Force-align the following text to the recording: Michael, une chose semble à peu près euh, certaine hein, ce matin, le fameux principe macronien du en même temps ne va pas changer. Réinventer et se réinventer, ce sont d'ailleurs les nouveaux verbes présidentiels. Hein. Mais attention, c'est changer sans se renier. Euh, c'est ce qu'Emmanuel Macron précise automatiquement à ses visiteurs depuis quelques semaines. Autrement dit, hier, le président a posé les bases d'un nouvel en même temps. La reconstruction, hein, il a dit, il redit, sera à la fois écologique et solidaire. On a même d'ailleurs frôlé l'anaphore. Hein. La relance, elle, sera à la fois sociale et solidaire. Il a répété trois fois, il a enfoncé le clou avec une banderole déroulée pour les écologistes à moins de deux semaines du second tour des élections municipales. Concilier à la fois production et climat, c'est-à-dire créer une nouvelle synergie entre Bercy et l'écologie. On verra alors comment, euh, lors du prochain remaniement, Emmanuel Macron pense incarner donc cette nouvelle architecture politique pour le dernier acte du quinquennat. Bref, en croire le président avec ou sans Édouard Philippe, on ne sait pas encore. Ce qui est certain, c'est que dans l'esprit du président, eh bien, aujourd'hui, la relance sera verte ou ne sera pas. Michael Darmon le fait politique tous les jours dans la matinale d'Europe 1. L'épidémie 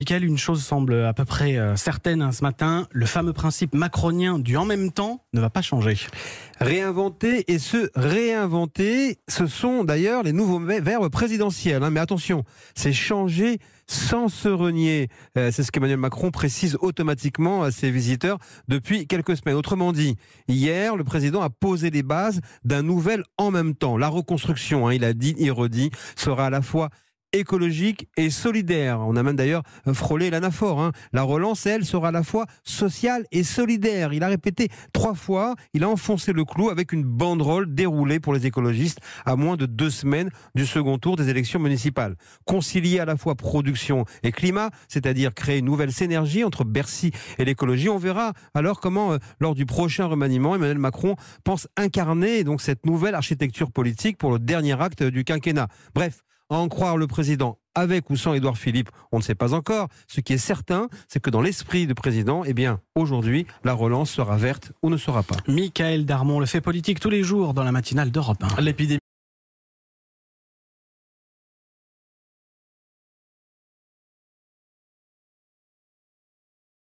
Michael, 0.00 0.24
une 0.24 0.38
chose 0.38 0.62
semble 0.62 0.94
à 0.94 1.12
peu 1.12 1.24
près 1.24 1.56
euh, 1.56 1.74
certaine 1.74 2.22
hein, 2.22 2.30
ce 2.30 2.44
matin, 2.44 2.86
le 2.92 3.04
fameux 3.04 3.32
principe 3.32 3.74
macronien 3.74 4.38
du 4.38 4.56
en 4.56 4.64
même 4.64 4.92
temps 4.92 5.24
ne 5.32 5.40
va 5.40 5.50
pas 5.50 5.60
changer. 5.60 5.96
Réinventer 6.60 7.52
et 7.52 7.58
se 7.58 7.90
réinventer, 7.96 9.18
ce 9.26 9.48
sont 9.48 9.82
d'ailleurs 9.82 10.22
les 10.22 10.32
nouveaux 10.32 10.60
verbes 10.60 11.08
présidentiels. 11.08 11.82
Hein. 11.82 11.90
Mais 11.90 11.98
attention, 11.98 12.44
c'est 12.76 12.92
changer 12.92 13.58
sans 13.88 14.28
se 14.28 14.48
renier. 14.48 15.08
Euh, 15.36 15.50
c'est 15.50 15.64
ce 15.64 15.72
qu'Emmanuel 15.72 15.98
Macron 15.98 16.30
précise 16.30 16.78
automatiquement 16.80 17.64
à 17.64 17.72
ses 17.72 17.90
visiteurs 17.90 18.38
depuis 18.68 19.08
quelques 19.08 19.36
semaines. 19.36 19.56
Autrement 19.56 19.92
dit, 19.92 20.14
hier, 20.46 20.94
le 20.94 21.02
président 21.02 21.42
a 21.42 21.50
posé 21.50 21.90
les 21.90 22.04
bases 22.04 22.40
d'un 22.62 22.82
nouvel 22.82 23.24
en 23.36 23.50
même 23.50 23.74
temps. 23.74 23.96
La 23.96 24.06
reconstruction, 24.06 24.86
hein, 24.86 24.94
il 24.94 25.02
a 25.02 25.12
dit, 25.12 25.34
il 25.40 25.50
redit, 25.50 25.90
sera 26.14 26.46
à 26.46 26.50
la 26.50 26.62
fois 26.62 26.88
écologique 27.32 28.08
et 28.16 28.30
solidaire. 28.30 29.00
On 29.00 29.16
a 29.16 29.22
même 29.22 29.36
d'ailleurs 29.36 29.62
frôlé 29.92 30.30
l'anaphore. 30.30 30.80
Hein. 30.80 30.92
La 31.12 31.22
relance, 31.22 31.66
elle, 31.66 31.84
sera 31.84 32.08
à 32.08 32.12
la 32.12 32.22
fois 32.22 32.46
sociale 32.64 33.26
et 33.32 33.44
solidaire. 33.44 34.12
Il 34.12 34.22
a 34.22 34.28
répété 34.28 34.68
trois 34.92 35.14
fois, 35.14 35.54
il 35.74 35.84
a 35.84 35.88
enfoncé 35.88 36.32
le 36.32 36.44
clou 36.44 36.70
avec 36.70 36.92
une 36.92 37.04
banderole 37.04 37.74
déroulée 37.74 38.20
pour 38.20 38.32
les 38.32 38.46
écologistes 38.46 39.00
à 39.26 39.36
moins 39.36 39.56
de 39.56 39.66
deux 39.66 39.90
semaines 39.90 40.30
du 40.54 40.66
second 40.66 40.98
tour 40.98 41.16
des 41.16 41.28
élections 41.28 41.60
municipales. 41.60 42.16
Concilier 42.46 43.00
à 43.00 43.04
la 43.04 43.16
fois 43.16 43.34
production 43.34 44.04
et 44.22 44.32
climat, 44.32 44.70
c'est-à-dire 44.88 45.34
créer 45.34 45.58
une 45.58 45.66
nouvelle 45.66 45.92
synergie 45.92 46.44
entre 46.44 46.64
Bercy 46.64 47.12
et 47.38 47.44
l'écologie. 47.44 47.88
On 47.88 47.98
verra 47.98 48.32
alors 48.54 48.80
comment, 48.80 49.12
euh, 49.12 49.18
lors 49.40 49.54
du 49.54 49.66
prochain 49.66 50.06
remaniement, 50.06 50.54
Emmanuel 50.54 50.78
Macron 50.78 51.16
pense 51.44 51.68
incarner 51.76 52.44
donc 52.44 52.60
cette 52.60 52.86
nouvelle 52.86 53.14
architecture 53.14 53.70
politique 53.70 54.18
pour 54.18 54.32
le 54.32 54.38
dernier 54.38 54.80
acte 54.80 55.02
du 55.02 55.24
quinquennat. 55.24 55.68
Bref, 55.94 56.22
en 56.50 56.68
croire 56.68 56.96
le 56.96 57.06
président 57.06 57.58
avec 57.74 58.10
ou 58.10 58.16
sans 58.16 58.34
Édouard 58.34 58.58
Philippe, 58.58 58.90
on 59.12 59.18
ne 59.18 59.22
sait 59.22 59.34
pas 59.34 59.54
encore. 59.54 59.88
Ce 60.08 60.20
qui 60.20 60.32
est 60.32 60.38
certain, 60.38 60.88
c'est 61.06 61.20
que 61.20 61.30
dans 61.30 61.40
l'esprit 61.40 61.86
du 61.86 61.94
président, 61.94 62.42
eh 62.44 62.52
bien, 62.52 62.80
aujourd'hui, 62.96 63.46
la 63.64 63.72
relance 63.72 64.10
sera 64.10 64.36
verte 64.36 64.72
ou 64.82 64.90
ne 64.90 64.96
sera 64.96 65.22
pas. 65.22 65.36
Michael 65.46 66.04
Darmon 66.04 66.40
le 66.40 66.46
fait 66.46 66.60
politique 66.60 66.98
tous 66.98 67.10
les 67.10 67.22
jours 67.22 67.54
dans 67.54 67.64
la 67.64 67.72
matinale 67.72 68.10
d'Europe 68.10 68.42
1. 68.58 68.60
L'épidémie 68.60 68.98